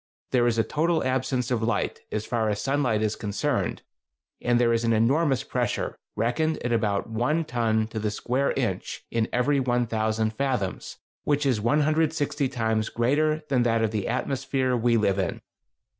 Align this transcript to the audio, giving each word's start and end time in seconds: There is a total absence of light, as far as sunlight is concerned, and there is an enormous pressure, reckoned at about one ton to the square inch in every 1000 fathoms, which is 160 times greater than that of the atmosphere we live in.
There 0.31 0.47
is 0.47 0.57
a 0.57 0.63
total 0.63 1.03
absence 1.03 1.51
of 1.51 1.61
light, 1.61 1.99
as 2.11 2.25
far 2.25 2.49
as 2.49 2.59
sunlight 2.59 3.03
is 3.03 3.15
concerned, 3.15 3.83
and 4.41 4.59
there 4.59 4.73
is 4.73 4.83
an 4.83 4.93
enormous 4.93 5.43
pressure, 5.43 5.95
reckoned 6.15 6.57
at 6.65 6.71
about 6.73 7.07
one 7.07 7.45
ton 7.45 7.85
to 7.89 7.99
the 7.99 8.09
square 8.09 8.51
inch 8.53 9.05
in 9.11 9.29
every 9.31 9.59
1000 9.59 10.31
fathoms, 10.33 10.97
which 11.23 11.45
is 11.45 11.61
160 11.61 12.49
times 12.49 12.89
greater 12.89 13.43
than 13.49 13.61
that 13.61 13.83
of 13.83 13.91
the 13.91 14.07
atmosphere 14.07 14.75
we 14.75 14.97
live 14.97 15.19
in. 15.19 15.39